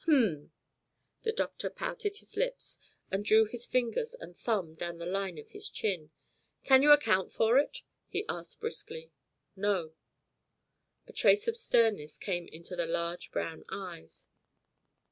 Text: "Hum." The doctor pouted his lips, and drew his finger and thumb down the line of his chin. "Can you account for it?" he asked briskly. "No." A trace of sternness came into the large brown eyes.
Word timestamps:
"Hum." 0.07 0.51
The 1.21 1.31
doctor 1.31 1.69
pouted 1.69 2.17
his 2.17 2.35
lips, 2.35 2.79
and 3.11 3.23
drew 3.23 3.45
his 3.45 3.67
finger 3.67 4.03
and 4.19 4.35
thumb 4.35 4.73
down 4.73 4.97
the 4.97 5.05
line 5.05 5.37
of 5.37 5.49
his 5.49 5.69
chin. 5.69 6.09
"Can 6.63 6.81
you 6.81 6.91
account 6.91 7.31
for 7.31 7.59
it?" 7.59 7.83
he 8.07 8.25
asked 8.27 8.59
briskly. 8.61 9.11
"No." 9.55 9.93
A 11.05 11.13
trace 11.13 11.47
of 11.47 11.55
sternness 11.55 12.17
came 12.17 12.47
into 12.47 12.75
the 12.75 12.87
large 12.87 13.29
brown 13.31 13.63
eyes. 13.69 14.25